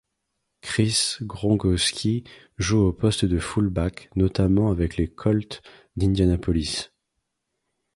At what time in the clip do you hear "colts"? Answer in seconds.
5.07-5.61